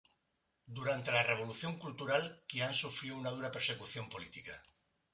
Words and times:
Durante 0.65 1.11
la 1.11 1.21
Revolución 1.21 1.77
Cultural, 1.77 2.43
Qian 2.47 2.73
sufrió 2.73 3.15
una 3.15 3.29
dura 3.29 3.51
persecución 3.51 4.09
política. 4.09 4.59